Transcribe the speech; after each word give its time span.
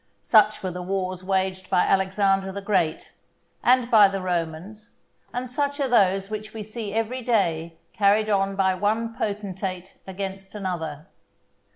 Such 0.23 0.63
were 0.63 0.71
the 0.71 0.81
wars 0.81 1.23
waged 1.23 1.69
by 1.69 1.81
Alexander 1.81 2.51
the 2.51 2.59
Great, 2.59 3.11
and 3.63 3.91
by 3.91 4.07
the 4.07 4.19
Romans, 4.19 4.95
and 5.31 5.47
such 5.47 5.79
are 5.79 5.87
those 5.87 6.27
which 6.27 6.55
we 6.55 6.63
see 6.63 6.91
every 6.91 7.21
day 7.21 7.77
carried 7.93 8.27
on 8.27 8.55
by 8.55 8.73
one 8.73 9.13
potentate 9.13 9.97
against 10.07 10.55
another. 10.55 11.05